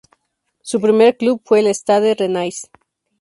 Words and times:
Su 0.63 0.81
primer 0.81 1.15
club 1.15 1.43
fue 1.45 1.59
el 1.59 1.67
Stade 1.67 2.15
Rennais. 2.15 2.67